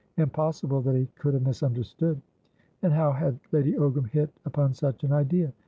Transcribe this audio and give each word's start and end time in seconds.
Impossible 0.17 0.81
that 0.81 0.95
he 0.95 1.05
could 1.19 1.35
have 1.35 1.45
misunderstood. 1.45 2.19
And 2.81 2.91
how 2.91 3.11
had 3.11 3.39
Lady 3.51 3.73
Ogram 3.73 4.09
hit 4.09 4.31
upon 4.45 4.73
such 4.73 5.03
an 5.03 5.11
idea? 5.13 5.53